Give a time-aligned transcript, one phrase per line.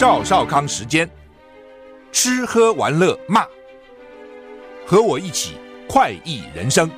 [0.00, 1.06] 赵少康时间，
[2.10, 3.44] 吃喝玩乐骂，
[4.86, 5.56] 和我一起
[5.86, 6.90] 快意人生。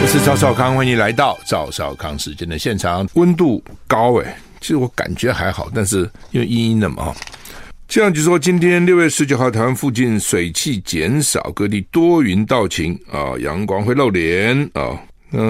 [0.00, 3.04] 我是赵少康，欢迎来到赵少康时间的现场。
[3.14, 7.12] 温度高哎，其实我感觉还好，但是因为阴阴的嘛。
[7.88, 14.96] 气象局说，今天六月十九号，台湾附近水汽减少，各地多云到晴啊，阳光会露脸啊。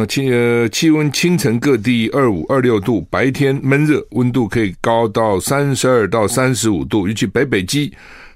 [0.07, 7.93] 气呃气温清晨各地二五二六度，白天闷热，温度可以高到三十二到三十五度，尤其北北基、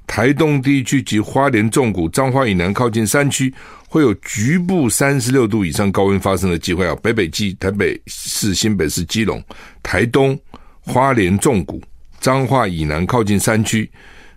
[0.06, 3.52] 台东地区及花莲纵谷、彰化以南靠近山区。
[3.90, 6.94] 会有局部三十六度以上高温发生的机会啊！
[7.02, 9.42] 北北基、台北市、新北市、基隆、
[9.82, 10.38] 台东、
[10.82, 11.80] 花莲、纵谷、
[12.20, 13.90] 彰化以南靠近山区，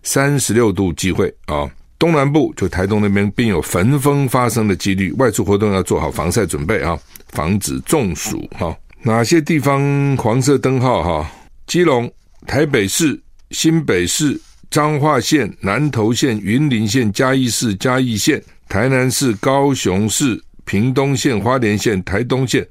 [0.04, 1.70] 三十六度机会啊！
[2.02, 8.76] 东南部就台东那边，并有焚风发生的几率，外出活动要做好防晒准备啊，防止中暑哈。
[9.04, 11.32] 哪些地方黄色灯号哈？
[11.68, 12.12] 基隆、
[12.48, 18.42] 台北市、新北市、彰化县、南投县、云林县、嘉义市、嘉义县。
[18.68, 22.68] 台南市、高雄市、屏东县、花莲县、台东县，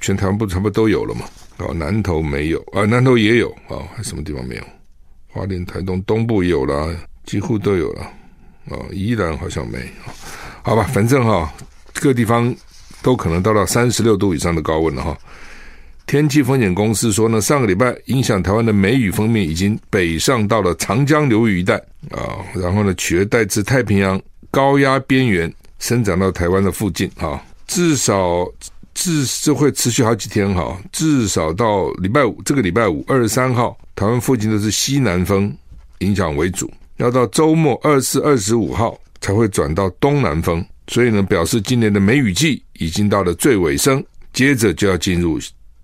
[0.00, 1.20] 全台湾不差不多都有了嘛？
[1.58, 4.62] 哦，南投没有啊，南投也有啊，还什么地方没有？
[5.28, 6.92] 花莲、台东东部有了，
[7.24, 8.10] 几乎都有了。
[8.70, 10.12] 哦，宜兰好像没有。
[10.62, 11.52] 好吧，反正哈，
[11.94, 12.54] 各地方
[13.02, 15.16] 都可能到了三十六度以上的高温了哈。
[16.06, 21.76] 天气风险公司说呢，上个礼拜影响台湾的梅雨锋面已经北上到了长江流域一带
[22.10, 24.20] 啊，然后呢，取而代之太平洋。
[24.50, 28.50] 高压边缘生长到台湾的附近，哈，至少
[28.94, 35.54] 至这会持续好几天，哈，至少到礼拜五，这个礼拜五二十三号，台湾附近都是西南风
[35.98, 45.40] 影响为主，要到周末二十四、二十五号才会转到东南风，所以呢，表示今年的梅雨季已经到了最尾声，接着就要进入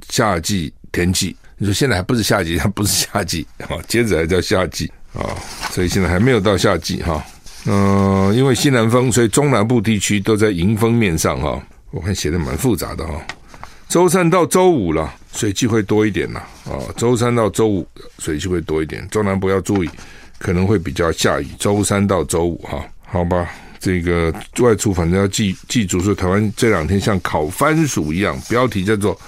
[0.09, 1.35] 夏季天气。
[1.57, 5.23] 你说现在还不是夏季，它 不是夏季，啊，接着还叫夏季啊，
[5.71, 7.25] 所以现在还没有到夏季，哈。
[7.67, 11.63] 嗯、因为西南风，所以中南部地区都在迎风面上哈。
[11.93, 13.19] 我看写的蛮复杂的哈。
[13.89, 16.41] 周三到周五了，水汽会多一点了。
[16.65, 17.87] 啊，周三到周五
[18.19, 19.89] 水汽会多一点，中南部要注意，
[20.45, 21.47] 可能会比较下雨。
[21.59, 23.49] 周三到周五哈，好吧，
[23.81, 29.19] 这个外出反正要记记住，说台湾这两天像烤番薯一样，标题叫做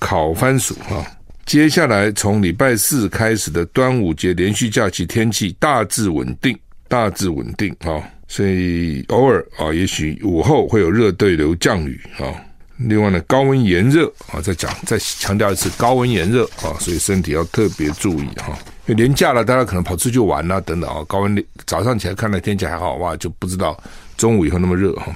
[0.00, 1.06] 烤番薯哈。
[1.44, 6.58] 接下来从礼拜四开始的端午节连续假期，天气大致稳定。
[6.88, 12.26] 大致稳定啊，所以偶尔啊，也许午后会有热对流降雨啊。
[12.78, 18.56] 另外呢，高温炎热啊，再讲再强调一次，高温炎热啊，所以身体要特别注意哈。
[18.86, 21.04] 因为连假了，大家可能跑出去玩啊等等啊。
[21.08, 23.78] 高温早上起来看来天气还好哇，就不知道
[24.16, 25.06] 中午以后那么热哈。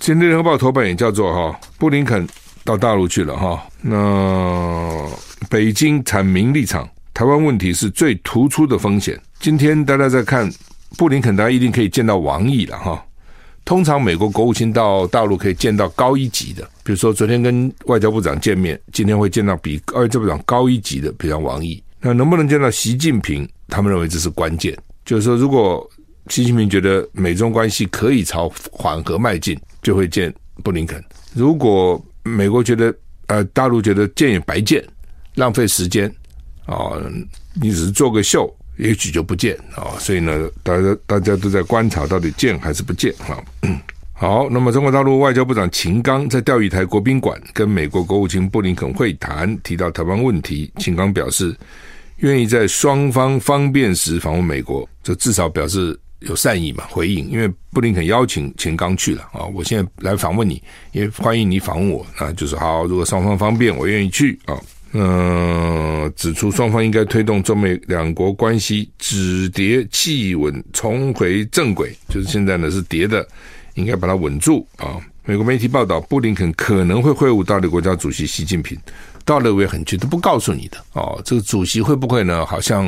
[0.00, 2.26] 今天联合报头版也叫做哈，布林肯
[2.64, 3.64] 到大陆去了哈。
[3.80, 5.08] 那
[5.48, 9.20] 北京阐明立场，台湾问题是最突出的风险。
[9.40, 10.50] 今天大家在看。
[10.96, 13.04] 布林肯，大家一定可以见到王毅了哈。
[13.64, 21.82] 通常美国国务卿到大陆可以见到高一级的，比如说昨天跟外交部长见面，今天会见到比外交部长高一级的，比如王毅。
[22.00, 23.48] 那能不能见到习近平？
[23.68, 24.76] 他们认为这是关键。
[25.06, 25.88] 就是说，如果
[26.28, 30.32] 习近平觉得美中关系可以朝缓和迈进，就会见
[30.62, 31.02] 布林肯。
[31.32, 32.94] 如果美国觉得
[33.28, 34.84] 呃，大陆觉得见也白见，
[35.36, 36.14] 浪费时间
[36.66, 36.92] 啊，
[37.54, 38.54] 你只是做个秀。
[38.76, 43.38] 也许就不见啊，所以呢，大家大家都在观察，到底见还是不见啊？
[44.16, 50.72] 好，那么中国大陆外交部长秦刚在钓鱼台国宾馆跟美国国务卿布林肯会谈，提到台湾问题。
[50.78, 51.54] 秦刚表示
[52.18, 57.28] 愿意在双方方便时访问美国，这至少表示有善意嘛，回应。
[57.28, 60.62] 因为布林肯邀请秦刚去了啊，我现在来访问你，
[60.92, 64.56] 也欢迎你访问我啊，就是好，如果双方方便，我愿意去啊。
[64.96, 71.92] 嗯，指出双方应该推动中美两国关系止跌企稳，重回正轨。
[72.08, 73.26] 就是现在呢是跌的，
[73.74, 75.00] 应该把它稳住啊。
[75.24, 78.78] 美国媒体报道，布林肯可能会会晤大陆国家主席习近平，
[79.24, 81.20] 到了也很绝都不告诉你的哦。
[81.24, 82.46] 这个主席会不会呢？
[82.46, 82.86] 好像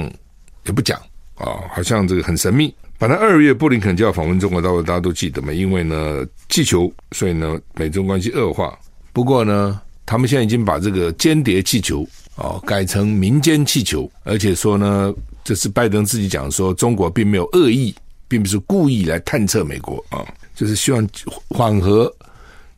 [0.64, 0.96] 也不讲
[1.34, 2.72] 啊，好像这个很神秘。
[2.98, 5.52] 本来二月布林肯就要访问中国大陆，大家都记得嘛？
[5.52, 8.78] 因为呢气球，所以呢美中关系恶化。
[9.12, 9.80] 不过呢。
[10.06, 12.06] 他们现在已经把这个间谍气球
[12.36, 15.12] 哦改成民间气球，而且说呢，
[15.44, 17.94] 这是拜登自己讲说，中国并没有恶意，
[18.28, 20.24] 并不是故意来探测美国啊，
[20.54, 21.06] 就是希望
[21.48, 22.10] 缓和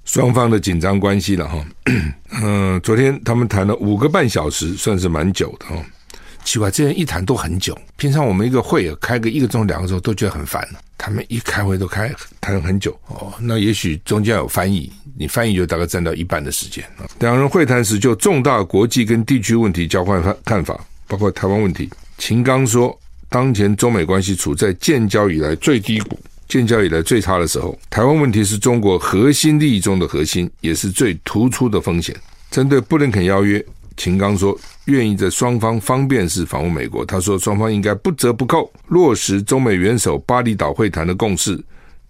[0.05, 1.65] 双方的紧张关系了哈。
[2.43, 5.85] 嗯， 昨天他们谈了五个半小时，算是蛮久的哈。
[6.49, 7.77] 奇怪，这人一谈都很久。
[7.99, 10.67] 平常我们一个会开个一个钟、两个钟都觉得很烦，
[10.97, 12.11] 他们一开会都开
[12.41, 13.31] 谈很久哦。
[13.39, 16.83] 那也许中间有翻译，你翻译就大概占到一半的时间。
[17.19, 21.91] 两人会谈时就重大国际跟地区问题交换看法，包括台湾问题。
[22.17, 22.99] 秦刚说，
[23.29, 26.19] 当前中美关系处在建交以来最低谷、
[26.49, 27.79] 建交以来最差的时候。
[27.91, 32.17] 台湾问题是中国核心利益中的核心，也是最突出的风险。
[32.51, 33.63] 针对布林肯邀约。
[33.99, 37.05] 秦刚说，愿意在双方方便时访问美国。
[37.05, 41.63] 他说，双方应该不折不扣落实中美元首巴厘岛会谈的共识，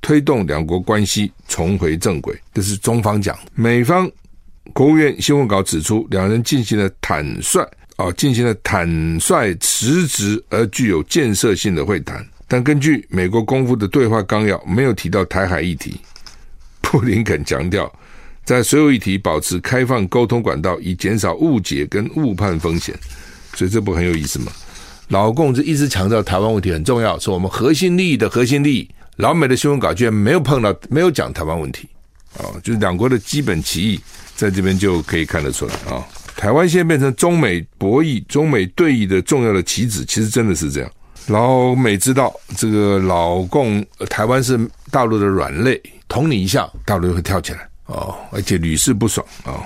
[0.02, 2.38] 推动两国关系重回正轨。
[2.52, 3.36] 这是中方讲。
[3.54, 4.08] 美方
[4.74, 8.86] 国务院新闻稿指出，两人进行了坦率啊，进行了坦
[9.18, 12.24] 率、实质而具有建设性的会谈。
[12.46, 15.98] 但根据美国公布的对话纲要，没有提到台海议题。
[16.82, 17.90] 布林肯强调。
[18.48, 22.98] 在所有议题保持开放沟通管道，以减少误解跟误判风险，
[23.52, 24.50] 所以这不很有意思吗？
[25.08, 28.88] 老共就一直强调台湾问题很重要，是我们核心利益的核心利益。
[29.16, 31.90] 老美的新闻稿居然没有碰到，没有讲台湾问题，
[32.38, 34.00] 啊，就是两国的基本歧义，
[34.34, 36.02] 在这边就可以看得出来啊。
[36.34, 40.90] 台湾现在变成中美博弈、中美对弈的重要的棋子，其实真的是这样。
[41.26, 44.58] 老美知道这个老共台湾是
[44.90, 45.78] 大陆的软肋，
[46.08, 47.68] 捅你一下，大陆就会跳起来。
[47.88, 49.60] 哦，而且屡试不爽啊、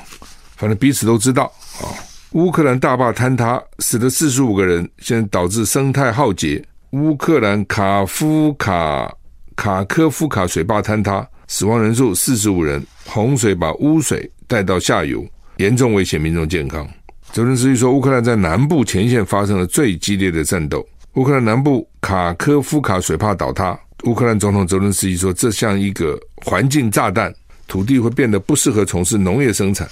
[0.57, 1.45] 反正彼此都知道
[1.81, 1.91] 啊、
[2.33, 6.65] 乌克兰大坝坍塌，死了四十五个人，现在导致生态浩劫。
[6.93, 9.13] 乌克兰卡夫卡
[9.57, 12.85] 卡科夫卡水坝坍塌，死亡人数四十五人。
[13.07, 15.27] 洪水把污水带到下游，
[15.57, 16.89] 严重威胁民众健康。
[17.33, 20.87] 泽伦斯基说，乌克兰在南部前线发生了最激烈的战斗。
[21.15, 27.35] 乌克兰南部卡科夫卡水坝倒塌，乌克兰总统泽伦斯基说，这像一个环境炸弹。
[27.73, 29.89] 土地会变得不适合从事农业生产，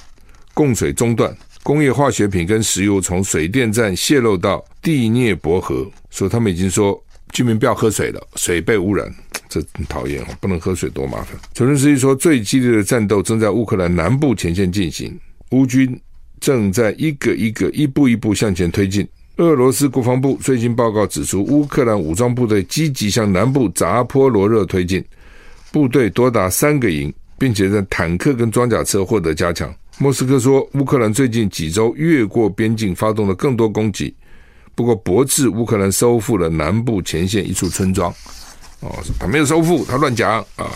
[0.52, 9.10] 供水中断，工业化学品跟石油从水电站泄漏到第聂伯河，说他们已经说居民不要喝水了，水被污染，
[9.48, 11.28] 这很讨厌哦，不能喝水多麻烦。
[11.54, 15.18] 泽伦斯基说，最激烈的战斗正在乌克兰南部前线进行，
[15.52, 15.98] 乌军
[16.38, 19.08] 正在一个一个一步一步向前推进。
[19.38, 25.02] 俄罗斯国防部最新报告指出，乌克兰武装部队积极向南部扎波罗热推进，
[25.72, 27.10] 部队多达三个营。
[27.40, 29.74] 并且在坦克跟装甲车获得加强。
[29.96, 34.14] 莫斯科说，乌克兰最近几周越过边境，发动了更多攻击。
[34.74, 38.12] 不过，驳斥乌克兰收复了南部前线一处村庄。
[38.80, 40.70] 哦，他没有收复，他乱讲啊！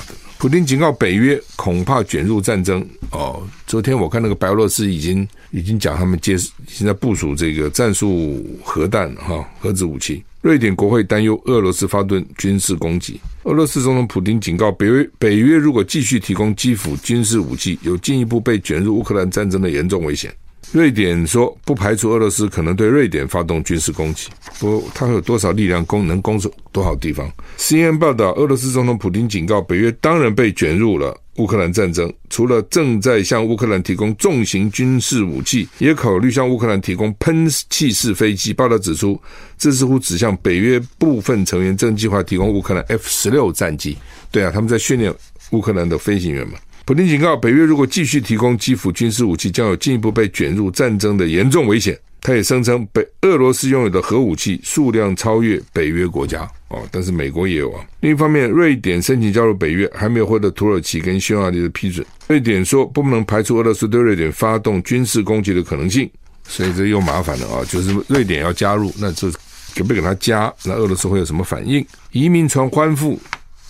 [0.44, 2.86] 普丁警告北约，恐怕卷入战争。
[3.12, 6.36] 哦，昨天我看那个白俄罗斯已经已经讲他们接
[6.68, 10.22] 现在部署这个战术核弹哈核子武器。
[10.42, 13.18] 瑞典国会担忧俄罗斯发动军事攻击。
[13.44, 20.30] 俄罗斯总统普丁警告北约，北约如果继续提供基辅军事武器，有进一步被卷入乌克兰战争的严重危险。
[20.74, 24.28] 瑞典说不排除俄罗斯可能对瑞典发动军事攻击，
[24.58, 31.16] 不它会有多少力量攻能攻守多少地方？CNN 报道，俄罗斯总统普京警告北约，当然被卷入了。
[31.36, 38.52] 乌克兰战争除了正在向乌克兰提供重型军事武器，也考虑向乌克兰提供喷气式飞机。
[38.52, 39.20] 报道指出，
[39.56, 43.96] 这似乎指向北约部分成员正计划提供乌克兰 F 十六战机。
[44.32, 45.14] 对啊，他们在训练
[45.50, 46.54] 乌克兰的飞行员嘛。
[46.86, 51.98] 普丁警告，北约如果继续提供基辅军事武器，将有进一步被卷入战争的严重危险。
[52.20, 57.82] 他也声称，北俄罗斯拥有的核武器数量超越北约国家哦，但是美国也有啊。
[58.00, 62.06] 另一方面，瑞典申请加入北约，还没有获得土耳其跟匈牙利的批准。
[62.28, 66.10] 瑞典说不能排除俄罗斯对瑞典发动军事攻击的可能性，
[66.46, 67.64] 所以这又麻烦了啊。
[67.66, 69.30] 就是瑞典要加入，那就
[69.74, 70.52] 给不给他加？
[70.64, 71.84] 那俄罗斯会有什么反应？
[72.12, 73.18] 移民船翻覆，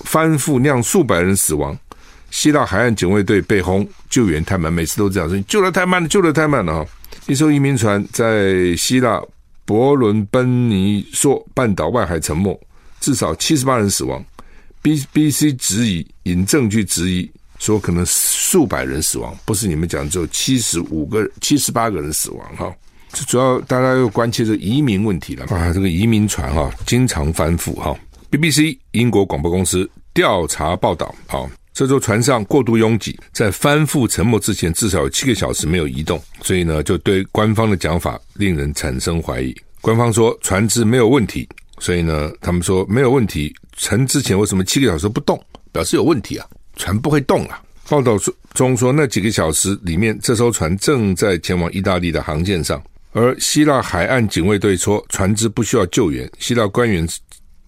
[0.01, 1.77] 翻覆酿数百人死亡，
[2.35, 6.91] 希腊海岸警卫队被轰，救援太慢，每次都这样说，救得太慢了，救得太慢了哈。
[7.29, 9.23] 一艘移民船在希腊
[9.65, 12.61] 伯伦奔尼索半岛外海沉没，
[12.99, 14.23] 至少七十八人死亡。
[14.83, 22.75] BBC 质疑，引证据质疑说可能数百人死亡，不是你们讲只有七十五个、七十八个人死亡哈。
[23.13, 27.97] 这主要大家又关切这移民问题了啊，这个移民船哈经常翻覆哈。
[28.29, 31.49] BBC 英国广播公司调查报道啊。
[31.75, 39.53] 这艘船上过度拥挤，在翻覆沉没之前至少有七个小时没有移动，所以呢，就对官方的讲法令人产生怀疑。
[39.81, 41.49] 官方说船只没有问题，
[41.81, 43.53] 所以呢，他们说没有问题。
[43.77, 45.39] 沉之前为什么七个小时不动？
[45.73, 47.61] 表示有问题啊，船不会动啊。
[47.89, 48.17] 报道
[48.55, 56.31] 中说，那几个小时里面，这艘船正在前往意大利的航线上，而希腊海岸警卫队说船只不需要救援。
[56.39, 57.05] 希腊官员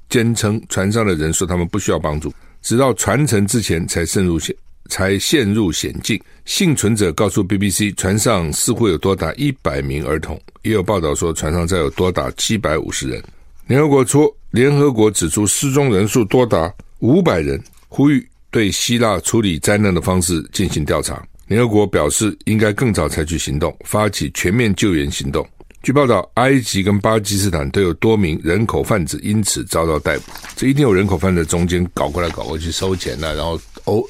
[0.09, 2.33] 坚称船上的人说他们不需要帮助。
[2.67, 4.53] 直到船沉之前才渗入险
[4.89, 6.21] 才陷入险境。
[6.47, 13.23] 幸存者告诉 BBC，船上似乎有多达一百名儿童，也有报道说船上再有多达七百五十人。
[13.69, 21.25] 联合国出，联合国指出失踪人数多达五百人，呼吁对希腊处理灾难的方式进行调查。
[21.47, 25.47] 联合国表示，应该更早采取行动，发起全面救援行动。
[25.87, 30.33] 据报道，埃及跟巴基斯坦都有多名人口贩子因此遭到逮捕。
[30.57, 33.53] 这一定有人口贩子中间搞过来搞过去收钱啊，然后
[33.85, 34.03] 哦，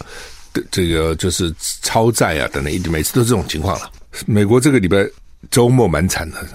[0.71, 3.91] 这个就是超载啊等等，一定每次都这种情况了。
[4.25, 5.07] 美国这个礼拜
[5.51, 6.49] 周末蛮惨的，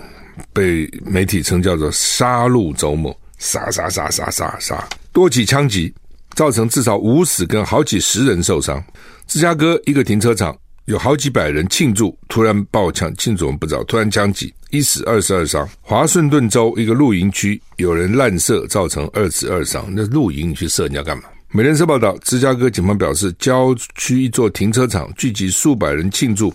[0.53, 5.93] 被媒体称叫做“杀戮周末”，杀杀杀杀杀杀，多起枪击，
[6.33, 8.83] 造成至少五死跟好几十人受伤。
[9.27, 10.57] 芝加哥一个停车场。
[10.85, 15.69] 有好几百人庆祝，突然爆枪，庆祝我们不知道，突然枪击，一死二十二伤。
[15.79, 19.85] 华盛顿州一个露营区有人滥射，造成二死二伤。
[19.89, 21.25] 那露营你去射，你要干嘛？
[21.51, 26.51] 美联社报道，芝加哥警方表示，郊区一座停车场聚集数百人庆祝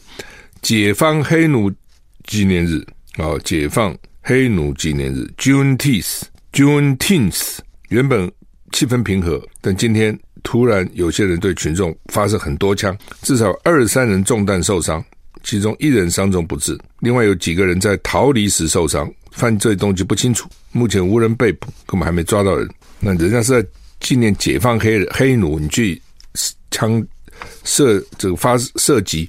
[0.61, 1.71] 解放黑奴
[2.25, 2.85] 纪念日
[3.19, 7.59] 啊，解放黑奴纪念日 （Juneteenth），Juneteenth
[7.91, 8.29] 原本
[8.73, 10.19] 气氛平和，但今天。
[10.47, 15.05] 突然，有些人对群众发射很多枪，至少二三人中弹受伤，
[15.43, 16.79] 其中一人伤重不治。
[17.01, 22.71] 另外有几个人在逃离时受伤，犯罪动机不清楚，目前无人被捕，根本还没抓到人。
[23.01, 26.01] 那人家是在纪念解放黑黑奴，你去
[26.71, 27.05] 枪
[27.65, 29.29] 射这个发射击，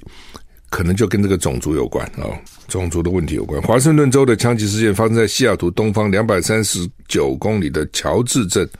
[0.70, 3.60] 可能就跟这个种族有关啊、哦，种族的问题有关。
[3.62, 8.70] 华盛顿州的枪击事件发生在西雅图东方两百三十九公里的乔治镇。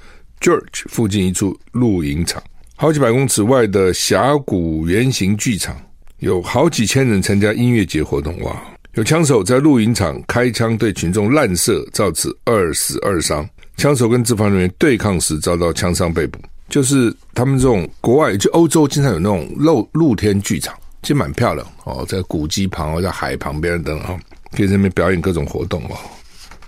[0.41, 2.43] George 附近一处露营场，
[2.77, 5.77] 好几百公尺外的峡谷圆形剧场，
[6.19, 8.39] 有好几千人参加音乐节活动。
[8.41, 8.57] 哇！
[8.95, 13.49] 有枪手在露营场开枪对群众滥射，造成二死二伤。
[13.77, 16.41] 枪手跟执法人员对抗时遭到枪伤被捕。
[16.69, 24.19] 就是他们这种国外，就欧洲经常有那种露露天剧场，其实蛮漂亮哦，在古迹旁或在海旁边等等，
[24.57, 25.97] 可以在那边表演各种活动哦，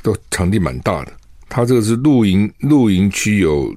[0.02, 1.12] 都场地蛮大的。
[1.50, 3.74] 他这个是露营露营区，有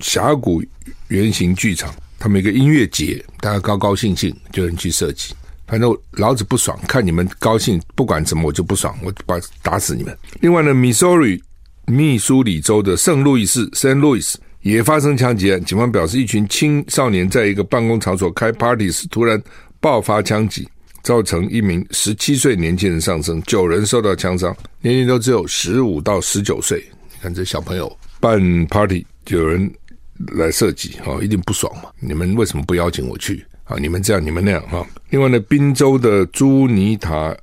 [0.00, 0.62] 峡谷
[1.08, 5.32] 圆形剧场，他们一个音乐节，大家高高兴兴就能去设计。
[5.68, 10.14] 反正老子不爽，看你们高兴，不管怎么我就不爽，我把打死你们。
[10.40, 11.40] 另外呢，密苏里
[11.86, 19.40] 密苏里州的圣路易斯 （Saint Louis） 也发生枪击案，警方表示一群青少年在一个办公场所开 party 时突然
[19.78, 20.68] 爆发枪击，
[21.02, 26.84] 造成一名十七岁年轻人丧生，九人受到枪伤，年龄都只有十五到十九岁。
[27.24, 27.90] 看这小朋友
[28.20, 29.72] 办 party，就有人
[30.34, 31.84] 来设计，哈，一定不爽嘛！
[31.98, 33.42] 你们为什么不邀请我去？
[33.64, 34.86] 啊，你们这样，你们那样，哈。
[35.08, 37.34] 另外呢，宾州的朱尼塔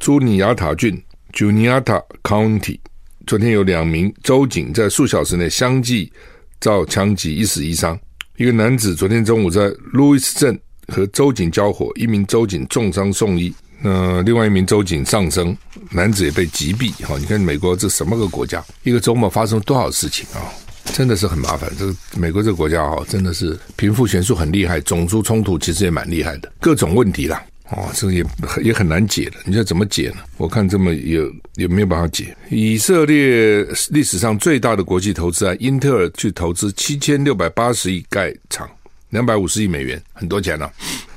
[0.00, 1.00] 朱尼亚塔郡
[1.32, 2.80] （Juniata County）
[3.24, 6.12] 昨天有两名州警在数小时内相继
[6.58, 7.96] 遭枪击，一死一伤。
[8.38, 13.54] 一个男子昨天中午在路易斯镇和州警交火，一名州警重伤送医。
[13.82, 15.56] 那另外一名州警丧生，
[15.90, 16.92] 男子也被击毙。
[17.04, 18.64] 哈，你看美国这什么个国家？
[18.84, 20.40] 一个周末发生多少事情啊？
[20.94, 21.70] 真的是很麻烦。
[21.78, 27.42] 这个美国这个国家哈，真的是贫富悬殊很厉害，种族冲突其实也蛮厉害的，各种问题啦。
[27.70, 28.24] 哦，这个也
[28.62, 29.36] 也很难解的。
[29.44, 30.18] 你说怎么解呢？
[30.36, 31.20] 我看这么也
[31.54, 32.36] 也没有办法解。
[32.50, 38.68] 以色列历史上最大的国际投资案，英特尔去投资七千六百八十亿盖厂，
[39.08, 40.70] 两百五十亿美元，很多钱了。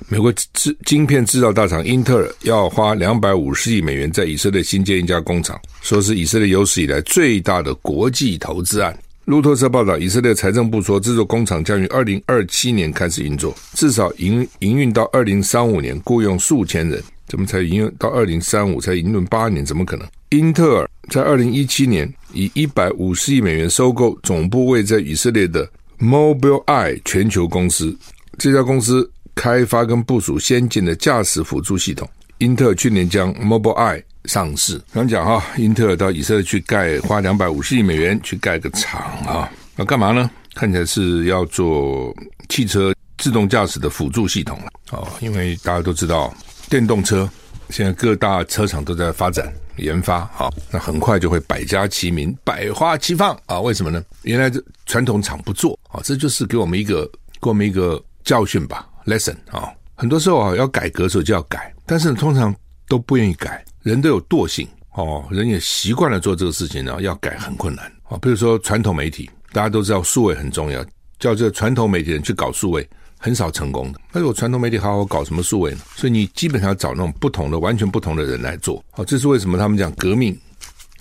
[0.08, 8.96] 美国制晶片制造大厂英特尔要花两百五十亿美元在以色列新建一家工厂，说是以色列有史以来最大的国际投资案。
[9.26, 17.02] 路透社报道，以色列财政部说，这座工厂将于二零二七年开始运作，至少营营运到二零三五年，雇佣数千人。
[17.28, 18.80] 怎么才营运到二零三五？
[18.80, 19.66] 才营运八年？
[19.66, 20.08] 怎么可能？
[20.30, 25.68] 英特尔在二零一七年以一百五十亿美元收购总部位在以色列的
[26.00, 27.98] Mobileye 全球公司，
[28.38, 29.10] 这家公司。
[29.36, 32.10] 开发跟部署先进的驾驶辅助系统。
[32.40, 34.82] 英特尔去年将 Mobileye 上市。
[34.94, 40.30] 刚讲哈，英特尔到以色列去盖，花两百五十亿美元去盖个厂啊，那干嘛呢？
[40.54, 42.16] 看起来是要做
[42.50, 44.72] 汽车自动驾驶的辅助系统了。
[44.92, 46.34] 哦，因为大家都知道，
[46.70, 47.30] 电动车
[47.70, 53.60] 现在各大车厂都在发展研发，好，那很快就会百家齐鸣、百花齐放啊？
[53.60, 54.04] 为什么呢？
[54.24, 57.06] 原来这传统厂不做啊，这就是给我们一个
[57.42, 58.88] 给我们一个教训吧。
[59.06, 62.54] Lesson 啊、很多时候啊要改革的时候就要改，但是通常
[62.88, 68.18] 都不愿意改，人都有惰性哦，人也习惯了做这个事情呢，要改很困难啊、哦。
[68.18, 70.86] 比如说传统媒体，大家都知道数位很重要，
[71.20, 74.00] 叫这传统媒体人去搞数位，很少成功的。
[74.12, 75.80] 那如果传统媒体好好搞什么数位呢？
[75.96, 78.78] 所以你基本上要找那种不同的、完全不同的人来做。
[78.92, 80.38] 好、哦，这是为什么他们讲革命、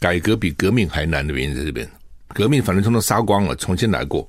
[0.00, 1.88] 改革比革命还难的原因在这边。
[2.28, 4.28] 革命反正通通杀光了，重新来过，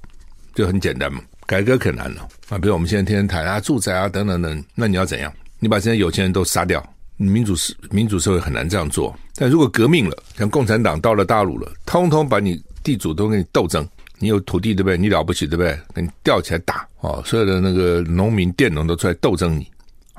[0.54, 1.22] 就很简单嘛。
[1.48, 2.58] 改革可难了啊！
[2.58, 5.32] 比如我们现在天天谈啊，住宅啊等等等，那你要怎样？
[5.60, 6.84] 你把这些有钱人都杀掉？
[7.18, 9.16] 民主社民主社会很难这样做。
[9.36, 13.88] 但如果革命了，像共产党到了大陆了，通通把你地主都跟你斗争，
[14.20, 14.98] 你有土地对不对？
[14.98, 15.78] 你了不起对不对？
[15.94, 17.22] 给你吊起来打哦！
[17.26, 19.68] 所有的那个农民、佃农都出来斗争你，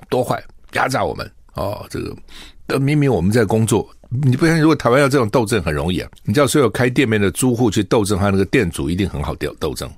[0.08, 0.42] 多坏，
[0.72, 1.84] 压榨我们哦！
[1.90, 4.62] 这个明明我们在工作，你不相信？
[4.62, 6.10] 如果台湾要这种斗争很容易啊！
[6.24, 9.90] 你叫所有开店面的租户去斗争，他那个店主一定很好斗斗争。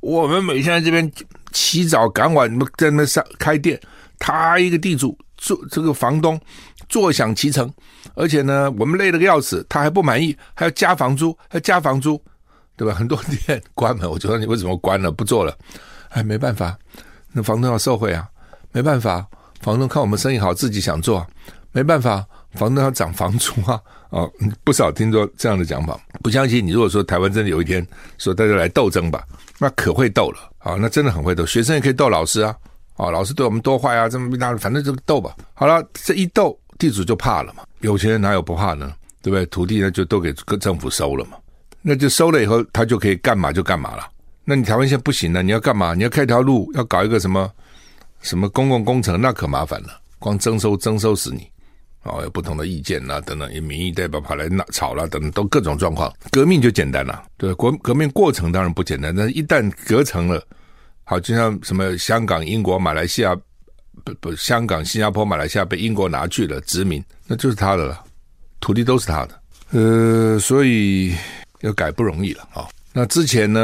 [0.00, 1.10] 我们每天在这边
[1.52, 3.80] 起早赶晚，在那上开店，
[4.18, 6.40] 他一个地主做这个房东
[6.88, 7.72] 坐享其成，
[8.14, 12.20] 而且呢，我们累得个要死，他还不满意，还要加房租，还要加房租，
[12.76, 12.94] 对吧？
[12.94, 15.56] 很多店关门，我就说你为什么关了不做了？
[16.10, 16.78] 哎，没办法，
[17.32, 18.28] 那房东要受贿啊，
[18.72, 19.26] 没办法，
[19.60, 21.26] 房东看我们生意好，自己想做，
[21.72, 23.80] 没办法，房东要涨房租啊。
[24.10, 24.30] 哦，
[24.64, 26.72] 不少听说这样的讲法，不相信你。
[26.72, 27.86] 如果说台湾真的有一天
[28.16, 29.24] 说大家来斗争吧。
[29.60, 30.76] 那可会斗了啊！
[30.78, 32.54] 那真的很会斗，学生也可以斗老师啊！
[32.94, 34.08] 啊，老师对我们多坏啊！
[34.08, 35.34] 这么一大，反正就斗吧。
[35.52, 37.64] 好了，这一斗，地主就怕了嘛。
[37.80, 38.94] 有钱人哪有不怕呢？
[39.20, 39.44] 对不对？
[39.46, 41.36] 土地呢就都给政府收了嘛。
[41.82, 44.08] 那就收了以后，他就可以干嘛就干嘛了。
[44.44, 45.92] 那你台湾现在不行了，你要干嘛？
[45.92, 47.50] 你要开条路，要搞一个什么
[48.22, 49.88] 什么公共工程，那可麻烦了。
[50.20, 51.50] 光征收征收死你。
[52.04, 56.10] 哦，有不同的意见啦，等等，有民意代表跑来闹吵啦，等等，都各种状况。
[56.30, 60.42] 革命就简单了，对，国革命过程当然不简单，但是一旦革成了，
[61.04, 63.36] 好，就像什么香港、英国、马来西亚，
[64.04, 68.02] 不不，香港、新加坡、马来西亚被英国拿去了殖民，那就是他的了，
[68.60, 71.14] 土地都是他的，呃，所以
[71.60, 72.68] 要改不容易了啊、哦。
[72.92, 73.60] 那之前呢，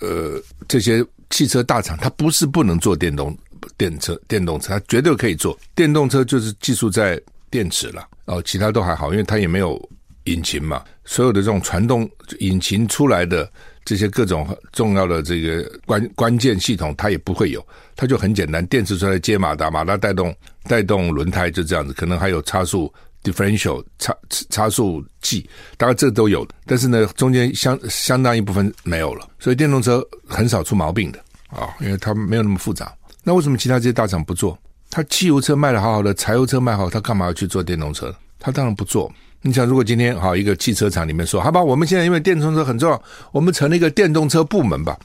[0.00, 3.36] 呃，这些汽车大厂，它不是不能做电动
[3.76, 7.20] 电车、电动车，它绝对可以做电动车，就是技术在。
[7.54, 9.80] 电池了哦，其他都还好，因为它也没有
[10.24, 10.82] 引擎嘛。
[11.04, 13.48] 所有的这种传动引擎出来的
[13.84, 20.34] 这些各种重要的这个关关键系统，它也不会有，它就很简单，电池出来接马达，马达带动
[20.64, 21.92] 带动轮胎，就这样子。
[21.92, 22.92] 可能还有差速
[23.22, 24.12] differential 差
[24.50, 26.44] 差速器，大概这都有。
[26.66, 31.20] 但是呢，中间相相当一部分没有了，所以电动车很少出毛病的
[31.50, 32.92] 啊、因为它没有那么复杂。
[33.22, 34.58] 那为什么其他这些大厂不做？
[34.94, 38.14] 他汽油车卖得好好的，柴油车卖好，他干嘛要去做电动车？
[38.38, 39.12] 他当然不做。
[39.42, 43.02] 你想，如果今天好一个汽车厂里面说，好吧，我们现在因为电动车很重要，
[43.32, 44.96] 我们成立一个电动车部门吧。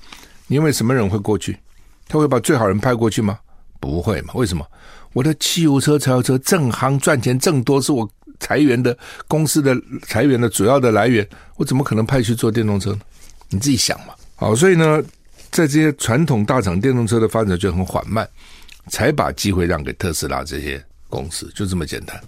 [0.45, 1.57] 你认为什么人会过去？
[2.07, 3.39] 他会把最好人派过去吗？
[3.79, 4.35] 不会嘛？
[4.35, 4.63] 为什么？
[5.13, 8.07] 我的汽油车、柴油车正行赚钱正多，是我
[8.39, 8.95] 裁员的
[9.27, 12.95] 公司的裁员的主要的来源，我怎么可能派去做电动车？
[13.49, 14.13] 你自己想嘛。
[14.35, 15.01] 好，所以呢，
[15.49, 18.29] 在这些传统大厂，电动车的发展就很缓慢。
[18.89, 22.19] 才把机会让给特斯拉这些公司，就这么简单。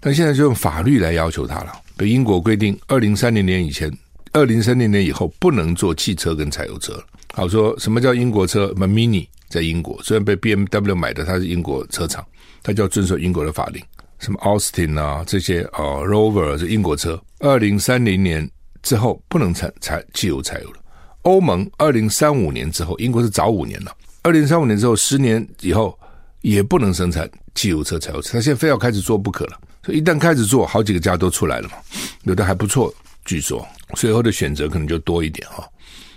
[0.00, 1.72] 但现在就用法律来要求他了。
[1.96, 3.90] 被英国规定，二零三零年以前，
[4.32, 7.04] 二零三零年以后不能做汽车跟柴油车了。
[7.34, 8.66] 好说，什么叫英国车？
[8.68, 12.26] 什么 Mini 在英国，虽然被 BMW 买的，它是英国车厂，
[12.62, 13.80] 它就要遵守英国的法令。
[14.18, 18.48] 什么 Austin 啊这些啊 Rover 是英国车，二零三零年
[18.82, 20.78] 之后不能产柴汽油柴油了。
[21.22, 23.94] 欧盟二零三五年之后，英国是早五年了。
[24.22, 25.98] 二零三五年之后，十年以后
[26.42, 28.34] 也不能生产汽油车、柴油车。
[28.34, 29.58] 他现在非要开始做不可了。
[29.84, 31.74] 所以一旦开始做，好几个家都出来了嘛，
[32.22, 35.68] 有的还不错，据说，所以后的选择可能就多一点哈。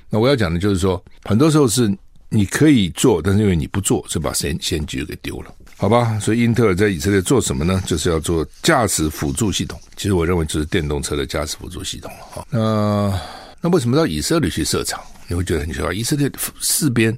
[0.07, 1.91] 那我要讲的就是说，很多时候是
[2.29, 6.19] 你可以做，但是因为你不做，就把先先机给丢了，好吧？
[6.19, 7.81] 所以英特尔在以色列做什么呢？
[7.87, 9.79] 就是要做驾驶辅助系统。
[9.97, 12.47] 其实我认为就是电动车的驾驶辅助系统了哈。
[12.51, 13.19] 那
[13.61, 15.01] 那为什么到以色列去设厂？
[15.27, 17.17] 你会觉得很奇怪，以色列四边。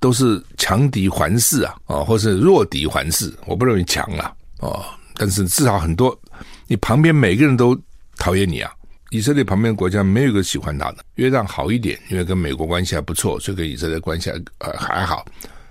[0.00, 4.84] 都是强敌环视啊，啊，或是弱敌环视，我不认为强啊哦，
[5.16, 6.18] 但是至少很多，
[6.66, 7.78] 你旁边每个人都
[8.16, 8.72] 讨厌你啊。
[9.10, 15.24] 以色列旁边国家没有一个喜欢他的，约旦好一点，因为跟美国关系还不错，所以跟以色列关系还呃还好。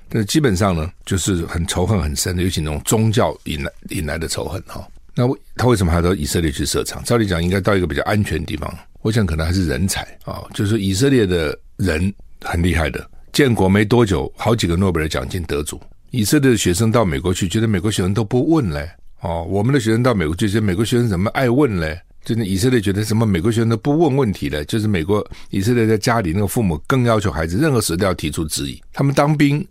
[0.10, 4.88] 但是基本上呢，就是很仇恨很深的，尤其那种宗教引来引来的仇恨哈。
[5.14, 5.24] 那
[5.56, 7.04] 他为什么还到以色列去设厂？
[7.04, 8.76] 照理讲应该到一个比较安全的地方。
[9.04, 12.12] 我想可能还是人才啊，就是以色列的人
[12.42, 13.08] 很厉害的。
[13.38, 18.90] 建国没多久，好几个诺贝尔奖金得主，以色列的学生到美国去，觉得美国学生都不问嘞。
[19.22, 22.02] 哦，我们的学生到美国去，觉得美国学生怎么爱问嘞？
[22.26, 24.66] 就是以色列觉得什么美国学生都不问问题嘞？
[24.66, 28.82] 就是美国以色列在家里那个父母更要求孩子任何时候都要提出质疑。
[28.92, 29.64] 他们当兵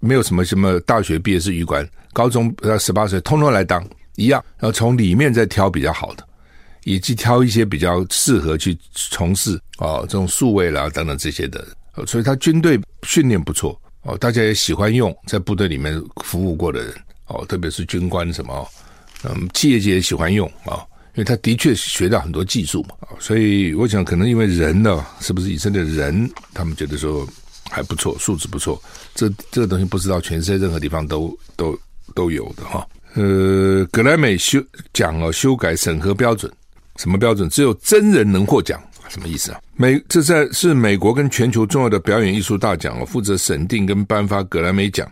[0.00, 3.82] 没有什么什么大学毕业是预官，高中要十八岁通通来当
[4.16, 6.22] 一样，然后从里面再挑比较好的，
[6.84, 11.66] 以及挑一些比较适合去从事哦这种数位啦等等这些的。
[12.06, 16.94] 所以他军队训练不错哦，大家也喜欢用在部队里面服务过的人
[17.26, 18.68] 哦，特别是军官什么，
[19.24, 27.26] 嗯，企业界也喜欢用啊，因为他的确学到很多技术嘛，所以我想可能因为人呢，是不是以色列人，他们觉得说
[27.70, 28.80] 还不错，素质不错。
[29.14, 31.78] 这这个东西不知道全世界任何地方都都
[32.14, 32.86] 都有的哈。
[33.14, 36.52] 呃，格莱美修奖哦，修改审核标准，
[36.96, 37.48] 什么标准？
[37.48, 39.60] 只有真人能获奖，什么意思啊？
[39.76, 45.08] 美这在是美国跟全球重要的表演艺术大奖哦，负责审定跟颁发格莱美奖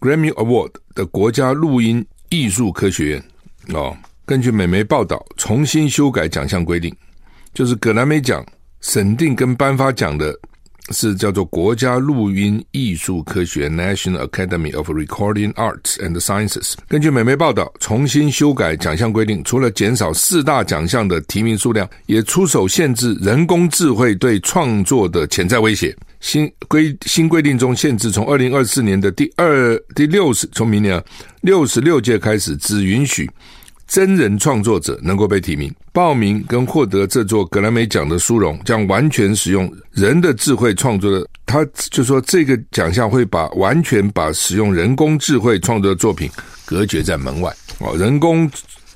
[0.00, 3.24] （Grammy Award） 的国家录音艺术科学院
[3.74, 6.94] 哦，根据美媒报道，重新修改奖项规定，
[7.54, 8.44] 就是格莱美奖
[8.80, 10.38] 审定跟颁发奖的。
[10.90, 16.74] 是叫做国家录音艺术科学 National Academy of Recording Arts and Sciences。
[16.88, 25.96] 根据美媒报道，重新修改奖项规定，除了减少四大奖项的提名数量，也出手限制人工智慧对创作的潜在威胁。
[26.20, 31.02] 新规新规定中限制，从二零二四年的第二第六十，从明年
[31.42, 33.30] 六十六届开始，只允许。
[33.86, 41.26] 真人创作者能够被提名、报名跟获得这座格莱美奖的殊荣，将完全使用人的智慧创作的。
[41.44, 46.30] 他就说，这个奖项会把完全把使用人工智慧创作的作品
[46.64, 47.52] 隔绝在门外。
[47.80, 48.48] 哦，人工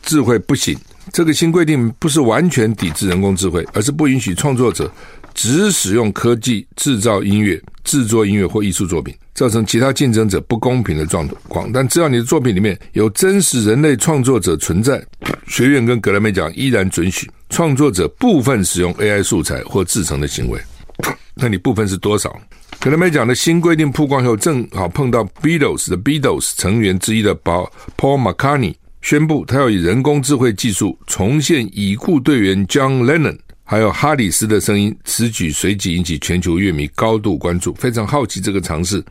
[0.04, 0.78] 智慧不行。
[1.12, 4.88] 这个新规定不是完全抵制人工智慧，而是不允许创作者
[5.34, 9.12] 只使用科技制造音乐、制作音乐或艺术作品。
[9.34, 15.02] 造成其他竞争者不公平的状况，但只要你的作品里面有真实人类创作者存在，
[15.46, 20.60] 学院跟格莱美奖依然准许创作者部分使用 AI 素材或制成的行为。
[21.34, 22.38] 那你部分是多少？
[22.78, 33.38] 格莱美奖的新规定曝光后，正好碰到 Beatles 的 Beatles 成员之一的 Paul McCartney 宣布，他要以人工智慧技术重现已故队员 John Lennon。
[33.72, 39.02] 还有哈里斯的声音，此举随即引起全球乐迷高度关注，非常好奇这个尝试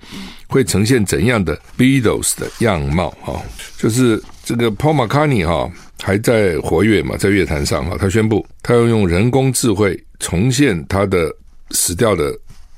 [0.46, 3.42] 会呈现怎样的 Beatles 的样貌哈，
[3.80, 5.68] 就是这个 Paul McCartney 哈
[6.04, 11.36] 还在活跃嘛，在乐坛上哈，他宣布他要用人工智慧重现他的
[11.72, 12.32] 死掉的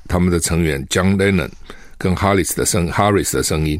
[0.08, 1.50] 他们的成员 John Lennon
[1.98, 3.78] 跟哈里斯的声 Harris 的声音，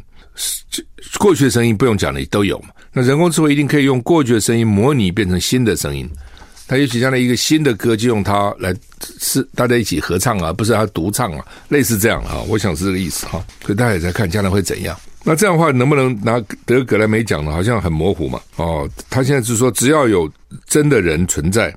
[1.18, 6.06] 过去的声音不用讲了，都有嘛，那人工智慧一定可以用过去的声音模拟变成新的声音。
[6.66, 8.74] 他也许将来一个新的歌，就用它来
[9.20, 13.44] 是大家一起合唱啊，不是他独唱啊，类似这样啊，我想是这个意思哈。
[13.64, 14.98] 所以大家也在看将来会怎样。
[15.22, 17.52] 那这样的话，能不能拿得格莱美奖呢？
[17.52, 18.40] 好像很模糊嘛。
[18.56, 20.30] 哦，他现在是说只要有
[20.66, 21.74] 真的人存在，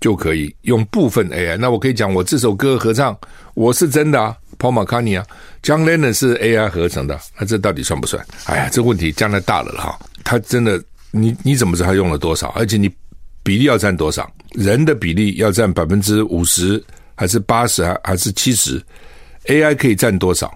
[0.00, 1.56] 就可以用部分 AI。
[1.56, 3.16] 那我可以讲，我这首歌合唱，
[3.54, 5.26] 我是真的啊，Paul McCartney 啊
[5.64, 8.24] ，John Lennon 是 AI 合成的，那这到底算不算？
[8.44, 9.98] 哎呀，这问题将来大了了哈。
[10.22, 10.80] 他真的，
[11.10, 12.48] 你你怎么知道他用了多少？
[12.50, 12.88] 而且你。
[13.42, 14.30] 比例要占多少？
[14.52, 16.82] 人的比例要占百分之五十，
[17.14, 18.82] 还是八十，还还是七十
[19.46, 20.52] ？AI 可以占多少？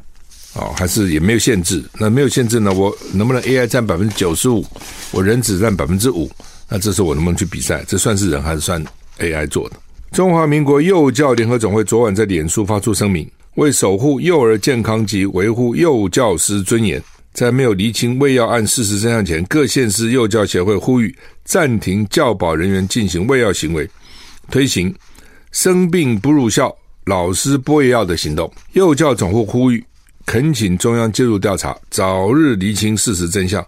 [0.54, 1.84] 哦，还是也没有限制？
[1.98, 2.72] 那没有限制呢？
[2.72, 4.64] 我能不能 AI 占百分之九十五？
[5.10, 6.30] 我人只占百分之五？
[6.68, 7.84] 那这时候我能不能去比赛？
[7.86, 8.82] 这算是人还是算
[9.18, 9.76] AI 做的？
[10.12, 17.02] 中华民国幼教联合总会昨晚在脸书发出声明，为守护幼儿健康及维护幼教师尊严。
[17.36, 23.86] 在没有厘清喂药案事实真相前，各县市幼教协会呼吁暂停教保人员进行喂药行为，
[24.50, 24.92] 推行
[25.52, 28.50] 生病不入校，老师不喂药的行动。
[28.72, 29.84] 幼教总会呼吁，
[30.24, 33.62] 恳请中央介入调查，早日厘清事实真相，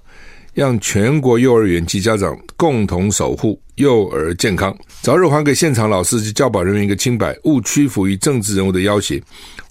[0.54, 9.22] 让全国幼儿园及家长共同守护幼儿健康，早日还给现场老师及教保人员一个清白，勿屈服于政治人物的要挟。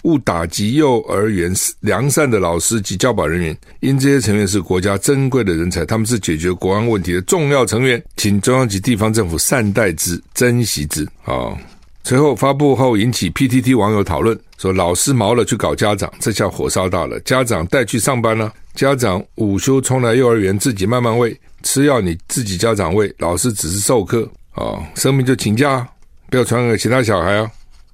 [0.02, 11.06] 勿打击幼儿园良善的老师及教保人员，因这些成员是国家珍贵的人才，他们是解决国安问题的重要成员，请中央及地方政府善待之，珍惜之。
[11.24, 11.56] 啊，
[12.04, 17.18] 随后发布后引起 PTT 网友讨论，说老师毛了去搞家长，这下火烧大了。
[17.20, 25.86] 家长带去上班了，家长午休冲来幼儿园自己慢慢喂，吃药你自己家长喂，老师只是授课啊，生病就请假，
[26.30, 27.50] 不要传给其他小孩啊，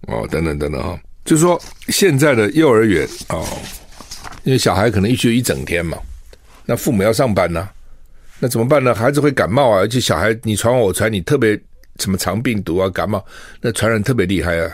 [0.06, 0.98] 哦，等等等等啊。
[1.24, 3.46] 就是说，现在的幼儿园哦，
[4.42, 5.96] 因为小孩可能一学一整天嘛，
[6.66, 7.68] 那父母要上班呢、
[8.38, 8.94] 那怎么办呢？
[8.94, 11.58] 孩子会感冒啊，而且小孩你传我传你，特别
[11.98, 13.24] 什么肠病毒啊、感冒，
[13.60, 14.70] 那传染特别厉害啊。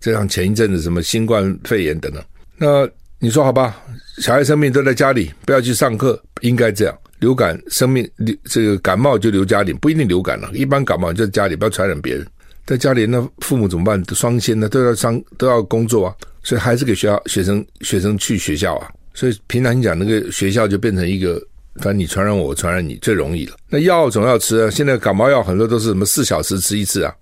[0.00, 2.22] 就像前一阵子什么新冠肺炎等等，
[2.56, 3.82] 那你说好吧，
[4.18, 6.96] 小孩生病都在家里，不要去上课，应该这样。
[7.18, 8.08] 流感生病，
[8.44, 12.24] 这个感冒就留家里，不一定流感了，一般感冒就在家里，不要传染别人。
[12.68, 14.04] 在家里，那父母怎么办？
[14.14, 18.92] 双薪呢，都要上，都要工作啊，所以还是给学校学生学生去学校啊。
[19.14, 21.42] 所以平常你讲那个学校就变成一个，
[21.76, 23.56] 反正你传染我，我传染你最容易了。
[23.70, 27.14] 那药总要吃啊，现在感冒药很多都是什么四小时吃一次啊，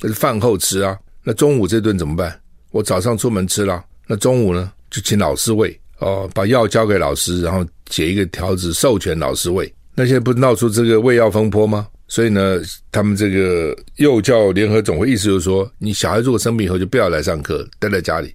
[0.00, 0.96] 那是饭后吃啊。
[1.24, 2.40] 那中午这顿怎么办？
[2.70, 9.74] 我早上出门吃了，那中午呢就请老师喂哦，把药交给老师，然后写一个条子授权老师喂。
[9.96, 11.88] 那现在不是闹出这个喂药风波吗？
[12.06, 12.60] 所以呢，
[12.92, 18.34] 他们这个幼教联合总会意思就是说，你小孩如果生病以后就不要来上课，待在家里，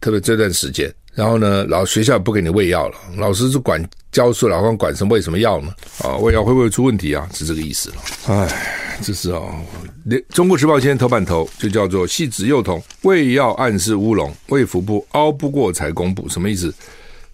[0.00, 0.92] 特别这段时间。
[1.12, 5.74] 然后呢，老学校不给你喂药了，老师是管教书，老师管什么喂什么药呢？
[5.98, 7.28] 啊，喂药会不会出问题啊？
[7.34, 7.96] 是这个意思了。
[8.28, 9.52] 哎，这是哦，
[10.28, 16.72] 《中国时报》今天头版头就叫做“汐止幼童喂药暗示乌龙，卫福部熬不过才公布”，什么意思？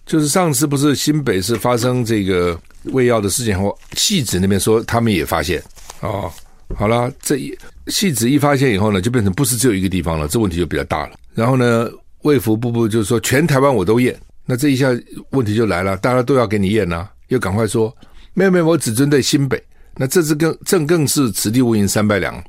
[0.07, 5.61] 就是上次不是新北市发生这个喂药的事情后，戏子那边说他们也发现
[5.99, 6.31] 哦，
[6.75, 7.55] 好了，这一
[7.87, 11.11] 戏子一发现以后呢，就变成不是只有一个地方了，这问题就比较大了。
[11.35, 11.87] 然后呢？
[12.23, 14.87] 卫福部部就是说，全台湾我都验，那这一下
[15.29, 17.95] 问题就来了，大家都要给你验呐、啊，又赶快说
[18.33, 19.63] 没有没有，我只针对新北，
[19.95, 22.43] 那这次更正更是此地无银三百两，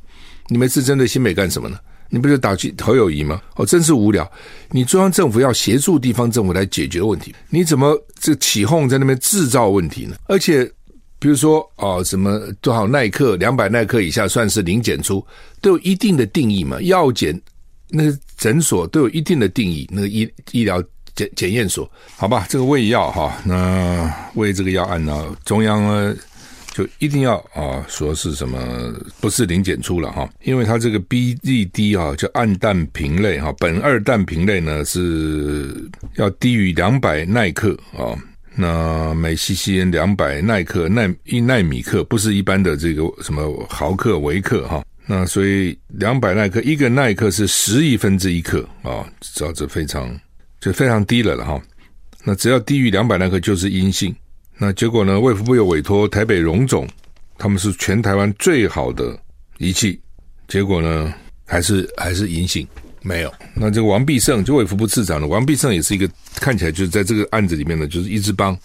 [0.48, 1.78] 你们是针对新北干什么呢？
[2.08, 3.40] 你不是打击侯友宜吗？
[3.56, 4.30] 哦，真是无聊！
[4.70, 10.16] 你中央政府要协助地方政府来解决问题，你怎么这起哄在那边制造问题呢？
[10.26, 10.64] 而且
[11.18, 15.24] 比如说哦，什么多少耐克两百耐克以下算是零检出，
[15.60, 17.40] 都有一定的定义嘛，药检。
[17.90, 20.78] 那个诊所都有一定的定义，那个医医疗
[21.14, 26.14] 检检验所，好吧，这个胃药哈，那胃这个药案呢，中央呢
[26.78, 35.74] 就一定要啊说是什么不是零检出了哈，因为它这个 BDD 啊叫胺氮平类哈，苯二氮平类呢是
[36.14, 38.14] 要低于两百奈克啊，
[38.54, 44.84] 那每 CCN 两百奈克奈一奈米克，不是一般的这个什么毫克微克哈。
[45.04, 50.16] 那所以两百奈克，一个奈克是十亿分之一克啊，知道这非常
[50.60, 51.60] 就非常低了了哈。
[52.22, 54.14] 那只要低于两百奈克就是阴性。
[54.58, 56.86] 那结果呢，卫福部又委托台北荣总，
[57.38, 59.16] 他们是全台湾最好的
[59.58, 60.00] 仪器，
[60.48, 61.14] 结果呢
[61.46, 62.66] 还是还是阴性，
[63.02, 63.32] 没有。
[63.54, 68.58] 那这个王必胜就卫福部次长的王必胜也是一个看起来就是在这个案子里面呢，就是一直帮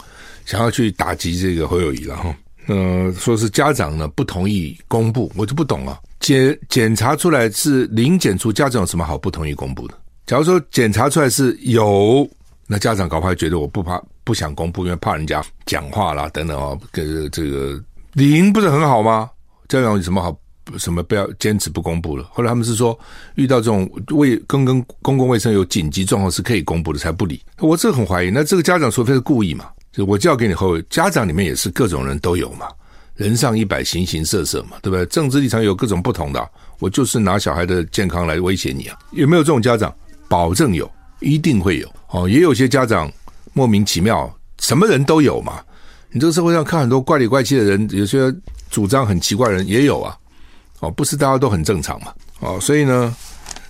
[0.44, 2.36] 想要去打击这个侯友谊了哈。
[2.66, 6.00] 呃，说是家长呢不同意公布，我就不懂啊。
[6.18, 9.94] 检检查出来是零检出，家长有什么好不同意公布的？
[10.26, 12.28] 假如说检查出来是有，
[12.66, 16.78] 那家长搞不好觉得我不怕，不想公布，因为怕人家讲话啦等等哦。
[16.90, 17.80] 跟这个
[18.14, 19.30] 零不是很好吗？
[19.68, 20.36] 家长有什么好
[20.78, 22.26] 什么不要坚持不公布了？
[22.32, 22.98] 后来他们是说
[23.34, 27.40] 遇到这种卫跟跟公共卫生有紧急状况是可以公布的，才不理。
[27.60, 29.66] 我这很怀疑，那这个家长除非是故意嘛？
[29.92, 32.66] 就我就要给你后，家长里面也是各种人都有嘛。
[33.14, 35.06] 人上一百，形形色色嘛，对不对？
[35.06, 38.98] 政治立场有各种不同的，我就是拿小孩的健康来威胁你啊！
[39.12, 39.94] 有没有这种家长？
[40.28, 42.28] 保证有，一定会有哦。
[42.28, 43.08] 也有些家长
[43.54, 45.62] 莫名其妙，什么人都有嘛。
[46.10, 48.32] 你这个社会上看很多怪里怪气的人，有些
[48.70, 50.14] 主张很奇怪的人也有啊。
[50.80, 52.12] 哦，不是大家都很正常嘛。
[52.40, 53.16] 哦，所以呢，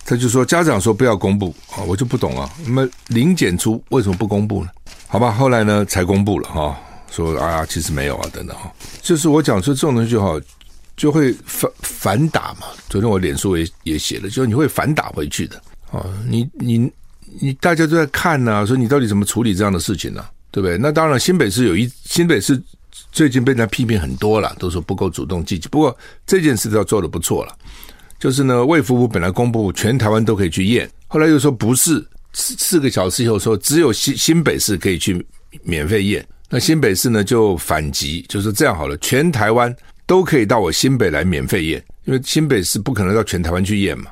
[0.03, 2.49] 他就说家长说不要公布啊，我就不懂啊。
[2.65, 4.69] 那么零检出为什么不公布呢？
[5.07, 6.77] 好吧，后来呢才公布了哈。
[7.09, 8.69] 说啊，其实没有啊，等等哈，
[9.01, 10.37] 就是我讲说这种东西哈，
[10.97, 12.67] 就会反反打嘛。
[12.89, 15.55] 昨天我脸书也也写了，就是你会反打回去的
[15.91, 16.05] 啊。
[16.27, 16.91] 你你
[17.39, 20.77] 你，大家都在看呐、说你到底怎么处理这样的事情呢、对不对？
[20.77, 22.61] 那当然，新北市有一新北市
[23.11, 25.67] 最近被人家批评很多了，都说不够主动积极。
[25.69, 25.95] 不过
[26.25, 27.55] 这件事都做得不错了，
[28.19, 35.25] 就是呢，卫福部本来公布全台湾都可以去验，后来又说不是，四四个小时以后说只有新新北市可以去
[35.63, 36.25] 免费验。
[36.49, 44.11] 那新北市呢就反击，就是这样好了，全台湾都可以到我新北来免费验，因为新北市不可能到全台湾去验嘛。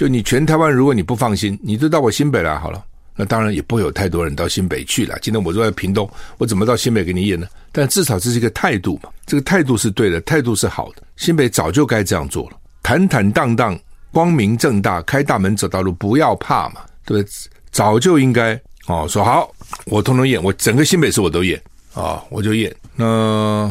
[0.00, 2.82] 就你全台湾，如果你不放心，你就到我新北来好了。
[3.14, 5.18] 那当然也不会有太多人到新北去了。
[5.20, 7.46] 今天我坐在屏东，我怎么到新北给你验呢？
[7.70, 11.02] 但至少这是一个态度嘛，这个态度是对的，态度是好的。
[11.16, 13.78] 新北早就该这样做了，坦坦荡荡、
[14.10, 17.30] 光明正大、开大门走大路，不要怕嘛，对不对？
[17.70, 21.60] 早就应该哦，说好，我通通验，我整个新北市我都验。
[21.92, 22.74] 啊、我就验。
[22.96, 23.70] 那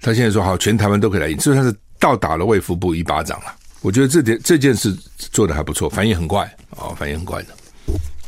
[0.00, 3.54] 他现在说好，全台湾都可以来验，就算是倒打了卫福部一巴掌了。
[3.86, 7.54] 我觉得这点这件事做得还不错，反应很快啊、反应很快的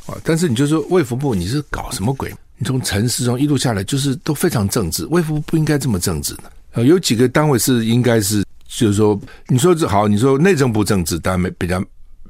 [0.06, 2.32] 啊、但是你就说卫福部你是搞什么鬼？
[2.58, 6.44] 你从陈时中一路下来就是都非常政治，卫福部不应该这么政治的。
[6.74, 11.80] 呃，有几个单位是应该是，就是说，你说这好，你说内政部政治，大家没比较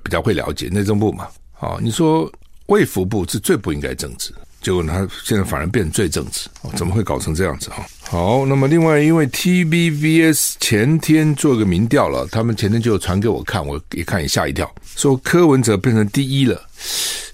[0.03, 1.29] 比较会了解内政部嘛。
[1.53, 2.33] 好、哦，你说
[2.69, 4.33] 卫福部是最不应该政治。
[4.61, 7.85] 结果他现在反而变最正直哦，怎么会搞成这样子哈？
[8.03, 16.61] 好，那么另外，因为 TVBS 前天做个民调了，他们前天就传给我看，我一看也吓一跳，说柯文哲变成第一了。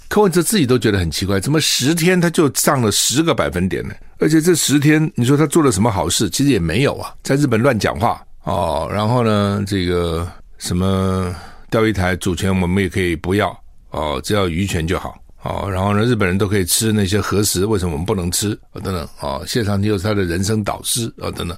[0.08, 3.94] 柯文哲自己都觉得很奇怪，怎么十天他就上了十个百分点呢？
[4.18, 6.30] 而且这十天，你说他做了什么好事？
[6.30, 11.34] 其实也没有啊，在日本乱讲话哦，然后呢，这个什么
[11.70, 13.58] 钓鱼台主权我们也可以不要
[13.90, 15.16] 哦，只要渔权就好。
[15.44, 18.58] 哦，然后呢，日本人都可以吃那些核食，为什么我们不能吃？
[18.72, 21.56] 啊，等等，啊，谢长廷又是他的人生导师，啊，等等，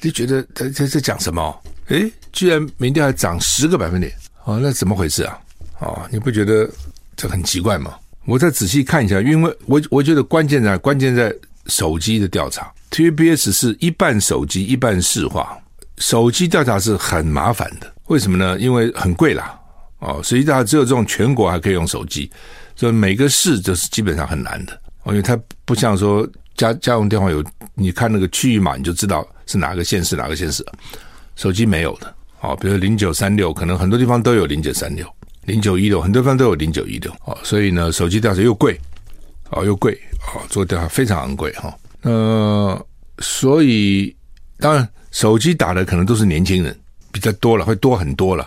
[0.00, 1.62] 你觉得他他在讲什么？
[1.88, 4.12] 诶，居然民调还涨十个百分点，
[4.44, 5.36] 啊，那怎么回事啊？
[5.80, 6.68] 啊，你不觉得
[7.16, 7.94] 这很奇怪吗？
[8.24, 11.34] 我再仔细看一下，因为我我觉得关键在关键在
[11.66, 15.58] 手机的调查，TVBS 是一半手机一半市话，
[15.96, 18.58] 手机调查是很麻烦的，为什么呢？
[18.60, 19.58] 因为很贵啦，
[19.98, 22.30] 哦，实际上只有这种全国还可以用手机，
[22.78, 26.24] 就每个市就是基本上很难的，因为它不像说
[26.56, 30.64] 家家用电话有，你看那个区域码你就知道是哪个县市哪个县市，
[31.34, 35.04] 手机没有的，哦，比如零九三六，可能很多地方都有零九三六。
[35.42, 38.78] 零九一六，很多地方都有零九一六，哦，所以呢，手机调查又贵，
[39.50, 39.98] 哦，又贵，
[40.32, 42.86] 哦，做调查非常昂贵，哈，呃，
[43.18, 44.14] 所以
[44.58, 46.78] 当然手机打的可能都是年轻人
[47.10, 48.46] 比较多了，会多很多了，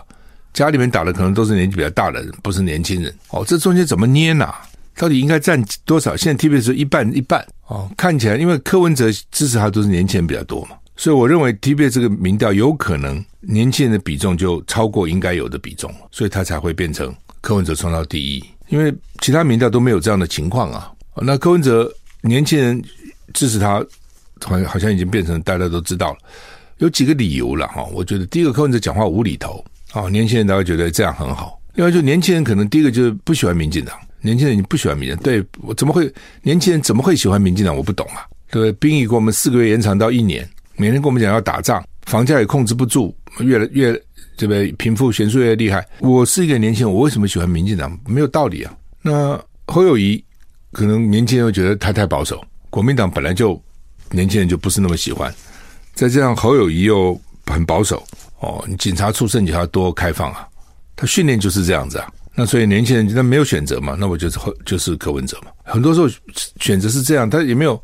[0.52, 4.52] 家里面打的可能都是年纪比较大的人，不是年轻人，哦，这中间怎么捏呢？
[4.94, 6.14] 到底应该占多少？
[6.16, 10.76] 现在 TBS 一半一半，哦，看起来因为柯文哲支持他都是年轻人比较多嘛。
[10.94, 18.44] 所以我认为 T B 这个民调有可能年轻人的比重就超过应该有的比重，所以他才会变成柯文哲冲到第一。
[18.68, 20.92] 因为其他民调都没有这样的情况啊。
[21.16, 22.80] 那柯文哲年轻人
[23.32, 23.84] 支持他，
[24.44, 26.18] 好像好像已经变成大家都知道了。
[26.78, 27.82] 有几个理由了哈。
[27.92, 31.60] 我觉得第一个柯文哲讲话无厘头哦，年轻人都会觉得这样很好。
[31.74, 37.76] 另外就年轻人可能第一个就是不喜欢民进党，年轻人你不喜欢民进党，对，我怎么会年轻人怎么会喜欢民进党？
[37.76, 38.26] 我不懂啊。
[38.50, 40.48] 对不，兵役给我们四个月延长到一年。
[40.76, 43.98] 每天跟我们讲要打仗，房价也控制不住，越来越
[44.36, 45.86] 这个贫富悬殊越厉害。
[46.00, 47.98] 我是一个年轻人，我为什么喜欢民进党？
[48.06, 48.74] 没有道理啊。
[49.00, 50.22] 那侯友谊
[50.72, 53.58] 可能年轻人会觉得他太保守，国民党本来就
[54.10, 55.32] 年轻人就不是那么喜欢。
[55.94, 58.02] 再加上，侯友谊又很保守
[58.42, 60.46] 哦，你警察出身你还要多开放啊。
[60.94, 62.12] 他训练就是这样子啊。
[62.34, 65.50] 那所以年轻人他没有选择嘛，那我就是就是柯文哲嘛。
[65.64, 66.08] 很多时候
[66.60, 67.82] 选择是这样，他也没有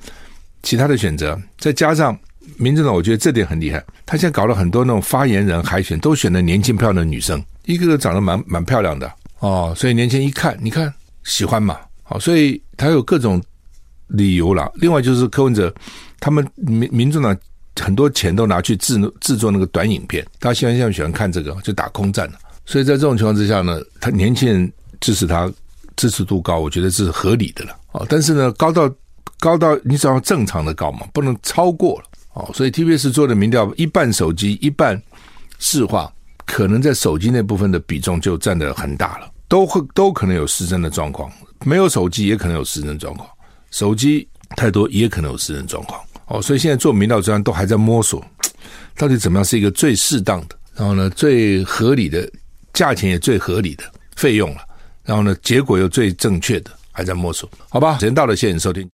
[0.63, 2.17] 其他的选择，再加上。
[2.57, 10.93] 民进党我觉得这点很厉害，他现在搞了很多那种发言人海选，都选的年轻漂亮的女生，一个个长得蛮蛮漂亮的哦，所以年轻人一看，你看
[11.25, 13.41] 喜欢嘛，好，所以他有各种
[14.07, 14.69] 理由啦。
[14.77, 15.73] 另外就是柯文哲，
[16.21, 17.37] 他们民民众党
[17.81, 22.39] 很多钱都拿去制制作那个短影片，大家现在喜欢看这个，就打空战了。
[22.67, 25.51] 所以在这种情况之下呢，他年轻人支持他
[25.97, 27.77] 支持度高，我觉得这是合理的了。
[27.93, 28.93] 哦，但是呢，高到
[29.39, 32.05] 高到你只要正常的高嘛，不能超过了。
[32.35, 35.01] 哦，所以 TBS 做的民调，一半手机，一半
[35.59, 36.13] 市话，
[36.45, 41.31] 可能在手机那部分的比重就占得很大了，都会都可能有失真的状况，
[41.65, 43.29] 没有手机也可能有失真状况，
[43.71, 46.01] 手机太多也可能有失真状况。
[46.29, 48.23] 哦，所以现在做民调专都还在摸索，
[48.97, 52.31] 到底怎么样是一个最适当的，然后呢，最合理的
[52.75, 54.61] 价钱也最合理的费用了，
[55.05, 57.95] 然后呢，结果又最正确的，还在摸索，好吧？
[57.95, 58.87] 时间到了，谢谢你收听。